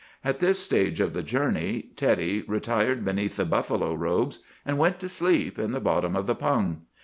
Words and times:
At 0.25 0.39
this 0.39 0.57
stage 0.59 0.99
of 0.99 1.13
the 1.13 1.21
journey 1.21 1.91
Teddy 1.95 2.41
retired 2.47 3.05
beneath 3.05 3.35
the 3.35 3.45
buffalo 3.45 3.93
robes, 3.93 4.43
and 4.65 4.79
went 4.79 4.99
to 5.01 5.07
sleep 5.07 5.59
in 5.59 5.73
the 5.73 5.79
bottom 5.79 6.15
of 6.15 6.25
the 6.25 6.33
pung. 6.33 6.81